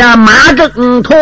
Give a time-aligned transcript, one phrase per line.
[0.00, 1.14] 这马挣脱，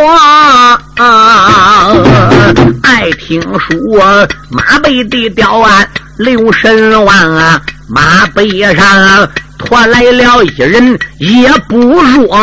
[2.81, 9.29] 爱听说马背的吊鞍刘神王啊，马背上
[9.59, 12.37] 驮来了一人，也不弱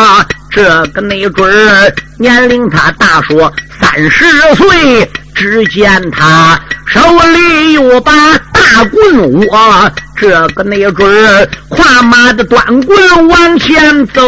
[0.55, 0.63] 这
[0.93, 4.25] 个没准儿年龄他大说三十
[4.55, 6.97] 岁，只见他手
[7.33, 8.13] 里有把
[8.53, 9.91] 大棍握。
[10.15, 14.21] 这个没准儿，跨马的短棍往前走。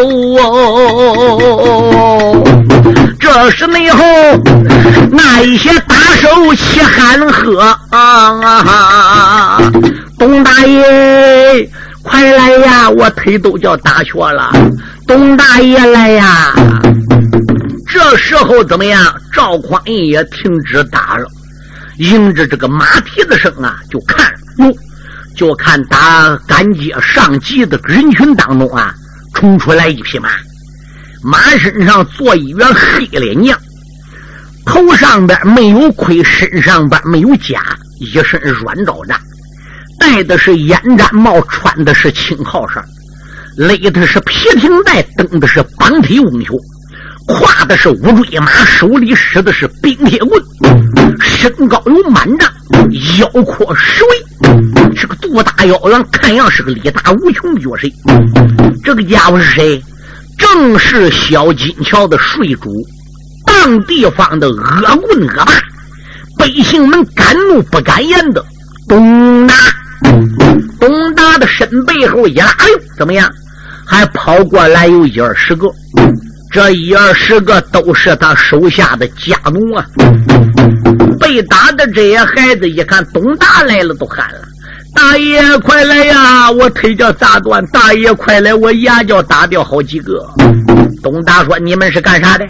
[3.17, 4.03] 这是内后
[5.09, 9.61] 那一些打手齐喊喝啊！
[10.19, 11.69] 董大爷，
[12.03, 12.89] 快来呀！
[12.89, 14.51] 我腿都叫打瘸了。
[15.07, 16.53] 董大爷来呀！
[17.87, 19.15] 这时候怎么样？
[19.31, 21.25] 赵匡胤也停止打了，
[21.99, 24.75] 迎着这个马蹄子声啊，就看哟。
[25.33, 28.93] 就看打赶街上集的人群当中啊，
[29.35, 30.29] 冲出来一匹马，
[31.23, 33.57] 马身上坐一员黑脸娘，
[34.65, 37.61] 头上边没有盔，身上边没有甲，
[37.99, 39.17] 一身软罩战，
[39.99, 42.83] 戴的是烟毡帽，穿的是青号衫，
[43.57, 46.55] 勒的是皮挺带，蹬的是绑腿翁球，
[47.27, 50.39] 挎的是乌骓马，手里使的是冰铁棍，
[51.19, 52.47] 身高有满丈，
[53.19, 57.87] 腰阔十围，是个肚大腰圆，看样是个力大无穷的角色。
[58.83, 59.83] 这个家伙是谁？
[60.37, 62.71] 正是小金桥的税主，
[63.43, 65.51] 当地方的恶棍恶霸，
[66.37, 68.45] 百姓们敢怒不敢言的
[68.87, 69.55] 东达。
[70.79, 73.27] 东达的身背后一拉溜，怎么样？
[73.87, 75.67] 还跑过来有一二十个。
[76.51, 79.85] 这一二十个都是他手下的家奴啊！
[81.19, 84.39] 被打的这些孩子一看东大来了，都喊了
[84.95, 86.49] ：“大爷快来呀！
[86.49, 87.63] 我腿脚砸断！
[87.67, 90.25] 大爷快来，我牙脚打掉好几个。”
[91.03, 92.45] 东大说：“你们是干啥的？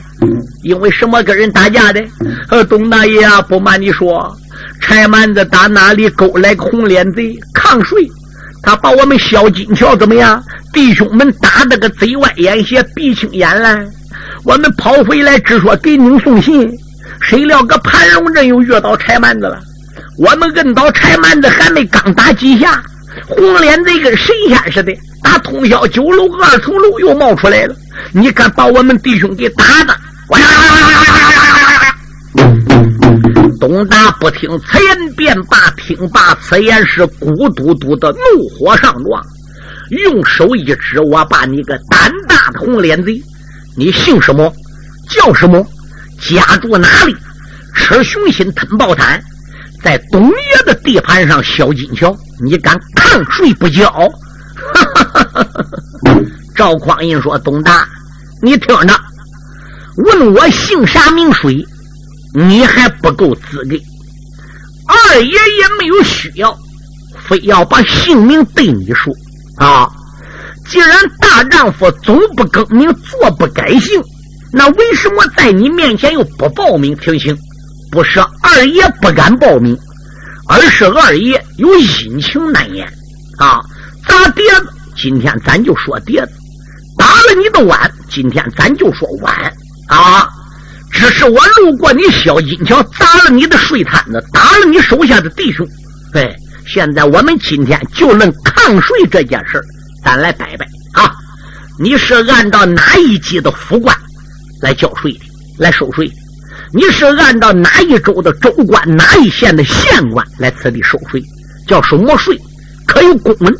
[0.63, 2.01] 因为什么跟人打架的？”
[2.49, 4.31] 呃，东大爷啊，不瞒你说，
[4.79, 8.07] 柴蛮子打哪里勾来个红脸贼抗税，
[8.67, 10.44] 他把我们小金桥怎么样？
[10.73, 13.88] 弟兄们打得个贼歪眼斜、鼻青眼蓝，
[14.44, 16.69] 我们跑回来只说给您送信，
[17.22, 19.57] 谁料个盘龙镇又遇到柴蛮子了。
[20.17, 22.83] 我们摁倒柴蛮子，还没刚打几下，
[23.25, 24.91] 红脸贼跟神仙似的，
[25.23, 27.75] 打通宵九楼二层楼又冒出来了。
[28.11, 29.95] 你敢把我们弟兄给打的，
[33.59, 39.22] 董达不听此言便罢，听罢此言是咕嘟嘟的怒火上撞。
[39.90, 43.22] 用手一指，我把你个胆大的红脸贼，
[43.75, 44.53] 你姓什么？
[45.09, 45.66] 叫什么？
[46.19, 47.16] 家住哪里？
[47.73, 49.22] 吃雄心吞豹胆，
[49.84, 54.09] 在东爷的地盘上削金桥，你敢抗税不交？
[56.56, 57.88] 赵匡胤说：“董达，
[58.41, 59.00] 你听着，
[59.97, 61.63] 问我姓啥名谁，
[62.38, 63.75] 你还不够资格。
[64.88, 66.58] 二爷也没有需要，
[67.28, 69.14] 非要把姓名对你说。”
[69.58, 69.90] 啊！
[70.70, 70.90] 既然
[71.20, 74.00] 大丈夫总不更名，坐不改姓，
[74.53, 76.96] 那为什么在你面前又不报名？
[76.98, 77.36] 听清，
[77.92, 79.75] 不是二爷不敢报名，
[80.48, 82.86] 而是二爷有隐情难言。
[83.40, 83.59] 啊！
[84.08, 86.31] 砸碟子，今天咱就说碟子；
[86.98, 89.34] 打了你的碗，今天咱就说碗。
[89.88, 90.26] 啊！
[91.09, 95.68] 是我路过你小金桥，砸了你的水摊子，打了你手下的弟兄。
[96.13, 96.35] 哎。
[96.69, 99.63] 现在我们今天就论抗税这件事
[100.03, 100.66] 咱来摆摆
[101.01, 101.16] 啊！
[101.79, 103.95] 你是按照哪一级的府官
[104.62, 105.19] 来交税的，
[105.57, 106.13] 来收税的？
[106.73, 111.24] 你是按照哪一州的州官、哪一县的县官来此地收税？
[111.69, 112.38] 叫什么税？
[112.85, 113.56] 可有公文？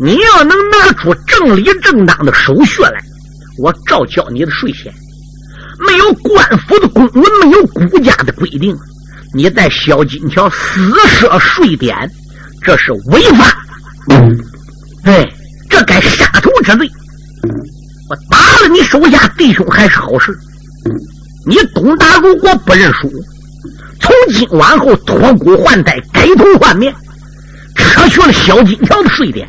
[0.00, 2.98] 你要能拿出正理正当的手续来，
[3.58, 4.90] 我照交你的税钱。
[5.78, 8.76] 没有官府的公文，没有国家的规定。
[9.34, 11.94] 你在小金桥私设税点，
[12.62, 13.56] 这是违法。
[15.04, 15.28] 对，
[15.68, 16.88] 这该杀头之罪。
[18.08, 20.32] 我打了你手下弟兄还是好事。
[21.46, 23.10] 你董达如果不认输，
[24.00, 26.94] 从今往后脱骨换代，改头换面，
[27.74, 29.46] 撤去了小金桥的税点。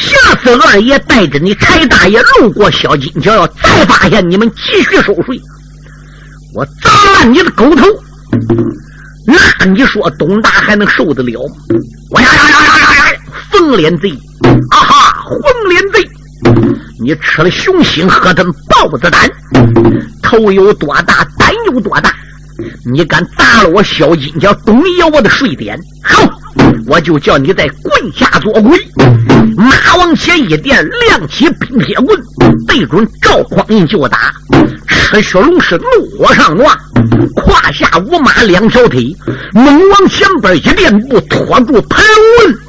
[0.00, 5.38] 下次二爷带着你柴大爷路过小金桥，要再发现你们继续收税，
[6.54, 7.84] 我砸烂你的狗头！
[9.26, 11.54] 那你说董大还能受得了吗？
[12.10, 13.18] 我呀呀呀呀呀呀！
[13.50, 14.10] 疯脸贼！
[14.70, 15.24] 啊哈！
[15.28, 16.08] 疯脸贼！
[17.02, 19.30] 你吃了熊心，喝顿豹子胆，
[20.22, 22.14] 头有多大，胆有多大？
[22.90, 25.78] 你敢砸了我小金桥东爷我的税典？
[26.02, 26.26] 好，
[26.86, 28.78] 我就叫你在棍下做鬼。
[29.60, 32.18] 马往前一点，亮起冰铁棍，
[32.66, 34.32] 对准赵匡胤就打。
[34.86, 35.84] 赤血龙是怒
[36.16, 36.74] 火上撞，
[37.36, 39.14] 胯下五马两条腿，
[39.52, 42.02] 猛往前边一垫步，拖住盘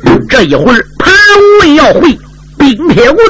[0.04, 0.28] 龙问。
[0.28, 2.20] 这一会儿，盘龙问要会
[2.58, 3.26] 冰铁棍。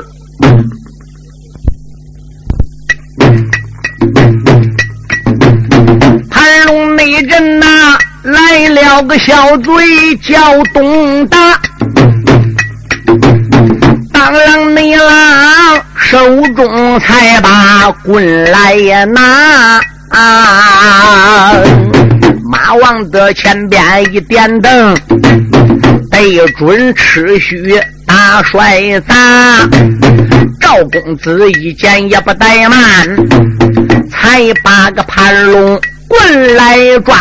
[6.32, 11.62] 盘龙内阵呐，来了个小嘴叫董大。
[16.50, 19.80] 中才把棍来也拿，
[22.50, 23.82] 马王的前边
[24.14, 24.96] 一点灯，
[26.12, 29.16] 对准赤须大帅砸。
[30.60, 32.78] 赵公子一见也不怠慢，
[34.10, 37.16] 才把个盘龙棍来抓。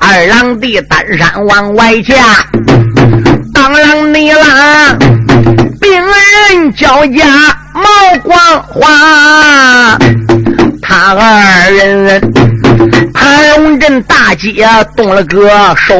[0.00, 2.14] 二郎的单山往外架，
[3.54, 4.96] 当啷你啦。
[5.80, 7.24] 病人交加
[7.74, 7.82] 毛
[8.22, 9.98] 光华，
[10.80, 12.20] 他二人
[13.14, 14.66] 潘荣镇大街
[14.96, 15.94] 动了个手，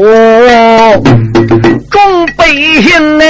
[1.91, 3.27] 众百姓哎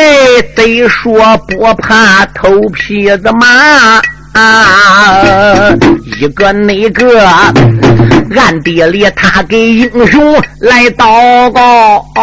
[0.56, 4.00] 得说不怕头皮子麻。
[4.32, 5.70] 啊，
[6.18, 7.28] 一个那个
[8.34, 12.22] 暗地里，他给英雄来祷告，巴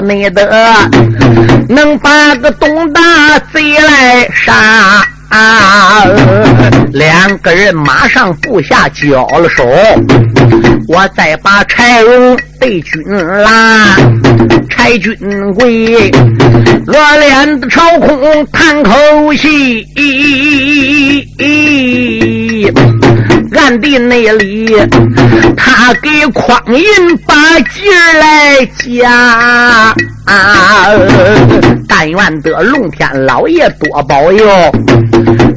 [0.00, 0.90] 不得
[1.68, 5.02] 能把个东大贼来杀。
[6.92, 9.62] 两个人马上部下交了手，
[10.88, 13.02] 我再把柴荣对军
[13.42, 13.94] 啦。
[14.70, 15.14] 柴军
[15.54, 16.10] 贵
[16.86, 18.90] 恶脸的朝空叹口
[19.34, 19.86] 气，
[23.88, 24.66] 地内里
[25.56, 29.94] 他给匡胤把劲儿来加。
[31.88, 34.46] 但愿得龙天老爷多保佑，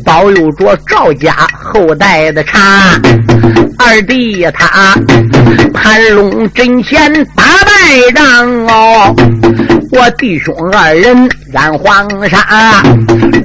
[0.06, 2.98] 保佑着赵家后代的茶。
[3.78, 4.96] 二弟他
[5.74, 9.14] 盘龙阵前打败仗哦，
[9.92, 12.82] 我弟兄二人染黄沙。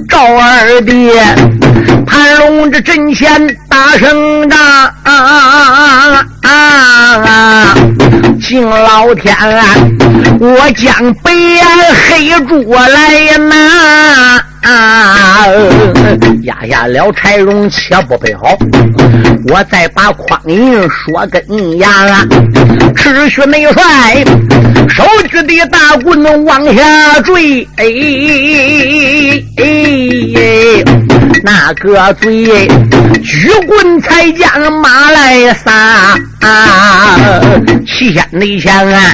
[0.07, 1.11] 赵二弟
[2.05, 3.29] 盘龙这阵前
[3.67, 4.57] 打胜仗，
[8.41, 9.61] 敬老天啊，
[10.39, 11.13] 我将。
[11.15, 14.41] 北岸黑猪来拿，
[16.43, 18.39] 压压了柴荣且不表，
[19.49, 22.25] 我再把匡胤说根牙。
[22.95, 24.23] 赤血内帅
[24.89, 27.85] 手举的大棍往下坠，哎
[29.57, 29.63] 哎
[30.37, 30.83] 哎，
[31.43, 32.67] 那个嘴
[33.23, 36.17] 举棍才将马来撒，
[37.85, 39.13] 齐天内相啊，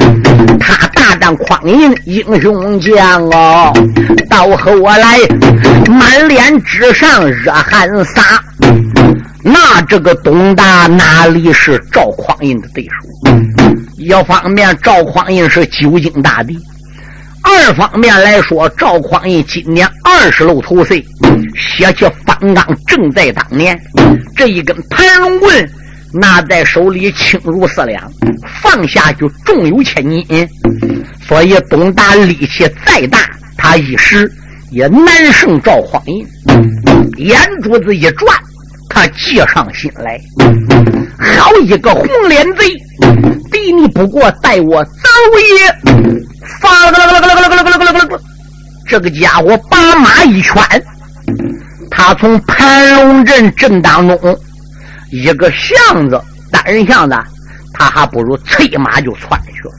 [0.60, 1.94] 他大战匡胤。
[2.06, 3.74] 英雄将哦，
[4.30, 5.20] 到后来
[5.90, 8.42] 满脸之上热汗洒，
[9.44, 12.92] 那这个东大哪里是赵匡胤的对手？
[13.98, 16.58] 一方面赵匡胤是九经大帝，
[17.44, 21.06] 二方面来说赵匡胤今年二十露头岁，
[21.56, 23.78] 血气方刚正在当年。
[24.36, 25.70] 这一根盘龙棍
[26.14, 28.10] 拿在手里轻如四两，
[28.62, 30.48] 放下就重有千斤。
[31.28, 34.32] 所以东大力气再大，他一时
[34.72, 36.26] 也难胜赵匡胤。
[37.18, 38.38] 眼珠子一转，
[38.94, 40.20] 他计上心来：
[41.18, 42.70] 好一个红脸贼！
[43.52, 44.92] 敌你不过，待我走
[45.58, 45.76] 也！
[46.62, 46.92] 发了
[48.08, 48.22] 个！
[48.88, 50.56] 这个家伙把马一圈，
[51.90, 54.40] 他从盘龙镇镇当中
[55.12, 56.22] 一个巷子
[56.52, 57.18] 单人巷子，
[57.74, 59.74] 他还不如催马就窜去了。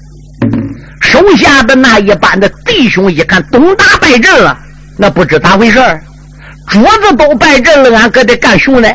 [1.00, 4.58] 手下的那一班的弟兄一看东大败阵了，
[4.98, 6.02] 那不知咋回事儿
[6.66, 8.88] 桌子都败阵了，俺搁这干熊呢？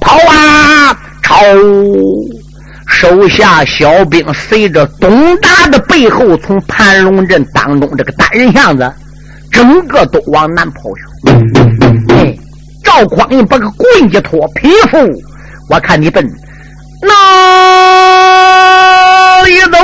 [0.00, 0.96] 跑啊！
[1.22, 1.36] 朝
[2.88, 8.92] 手下小兵随着董大的背后，从盘龙镇当中这个单人巷子，
[9.52, 11.02] 整个都往南跑去。
[12.14, 12.36] 哎，
[12.82, 14.98] 赵匡胤把个棍一托，匹夫，
[15.68, 16.28] 我看你笨，
[17.02, 17.12] 哪
[19.48, 19.78] 一走？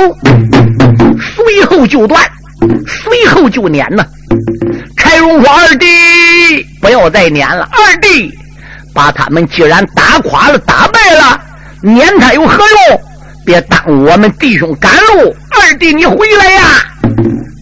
[1.19, 2.21] 随后就断，
[2.85, 4.05] 随后就撵呐。
[4.97, 5.85] 柴荣说：“二弟，
[6.81, 7.69] 不要再撵了。
[7.71, 8.36] 二弟，
[8.97, 11.39] 把他们既然打垮了、打败了，
[11.83, 13.01] 撵他有何用？
[13.45, 15.35] 别耽误我们弟兄赶路。
[15.51, 16.63] 二弟，你回来呀！”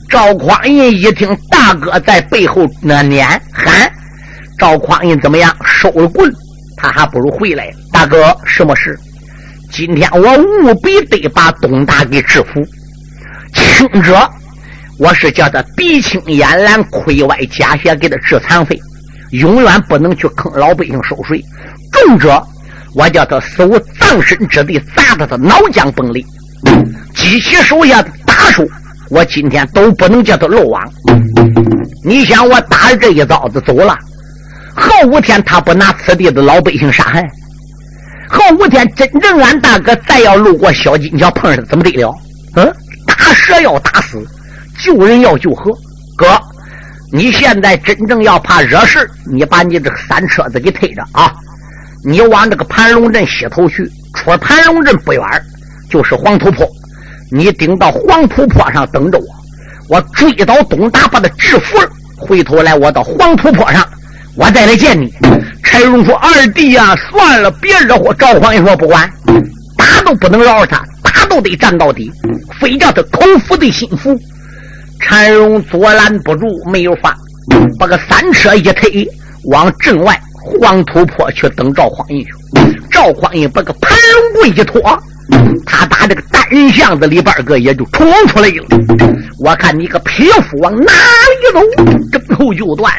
[0.09, 3.91] 赵匡胤一听大哥在背后那撵喊，
[4.57, 5.53] 赵匡胤怎么样？
[5.65, 6.31] 收了棍，
[6.77, 7.69] 他还不如回来。
[7.91, 8.97] 大哥，什么事？
[9.73, 12.65] 今天我务必得把东大给制服。
[13.53, 14.17] 轻者，
[14.99, 18.79] 我是叫他鼻青眼蓝、亏歪假血给他治残废，
[19.39, 21.39] 永远不能去坑老百姓收税；
[21.91, 22.41] 重者，
[22.93, 26.23] 我叫他死无葬身之地，砸得他脑浆崩裂。
[27.13, 28.65] 激起手下的打手，
[29.09, 30.81] 我今天都不能叫他漏网。
[32.03, 33.97] 你想，我打这一遭子走了，
[34.75, 37.27] 后五天他不拿此地的老百姓杀害，
[38.29, 42.13] 后五天真正俺大哥再要路过小金桥碰上，怎么得了？
[42.55, 42.73] 嗯，
[43.07, 44.23] 打蛇要打死，
[44.83, 45.71] 救人要救活。
[46.17, 46.39] 哥，
[47.15, 51.31] 你现在真正要怕惹事，你把你这个三车子给推着啊！
[52.03, 55.23] 你往这个盘龙镇西头去，出盘龙镇不远。
[55.89, 56.67] 就是黄土坡，
[57.31, 59.25] 你顶到黄土坡上等着我，
[59.87, 61.89] 我追到东达把他制服了。
[62.17, 63.87] 回头来，我到黄土坡上，
[64.35, 65.09] 我再来见你。
[65.63, 69.09] 柴荣说：“二弟呀，算了，别惹祸。”赵匡胤说：“不管，
[69.77, 72.11] 打都不能饶他，打都得战到底，
[72.59, 74.19] 非叫他口服的心服。”
[74.99, 77.15] 柴荣左拦不住，没有法，
[77.79, 79.07] 把个三车一推，
[79.45, 82.29] 往镇外黄土坡去等赵匡胤去。
[82.91, 84.81] 赵匡胤把个盘龙棍一托。
[85.65, 88.65] 他打这个单人巷子里边个也就冲出来了。
[89.39, 91.83] 我看你个匹夫往哪里走？
[92.11, 92.93] 争头就断。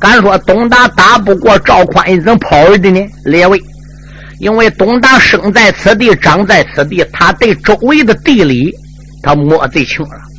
[0.00, 3.00] 敢说东达打不过赵匡胤，怎么跑的呢？
[3.24, 3.60] 列位，
[4.40, 8.72] 因为东达生在此地，长在此地，他对周围的地理
[9.22, 10.29] 他摸最清了。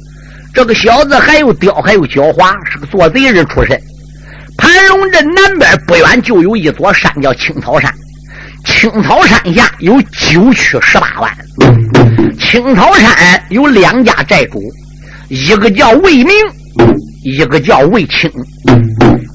[0.54, 3.80] 这个小子还有刁，还有狡猾，是个做贼人出身。
[4.58, 7.92] 盘龙镇南边不远就有一座山，叫青草山。
[8.66, 11.38] 青草山下有九曲十八弯。
[12.38, 14.62] 青草山有两家寨主，
[15.30, 16.36] 一个叫魏明，
[17.24, 18.30] 一个叫魏青。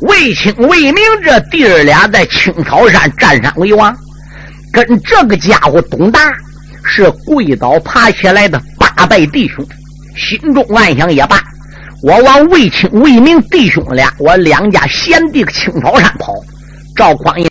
[0.03, 3.97] 魏青、魏明这弟儿俩在青草山占山为王，
[4.73, 6.21] 跟这个家伙董达
[6.85, 9.67] 是跪倒爬起来的八拜弟兄。
[10.17, 11.39] 心中暗想也罢，
[12.03, 16.33] 我往卫青、魏明弟兄俩，我两家贤弟青草山跑。
[16.97, 17.45] 赵匡胤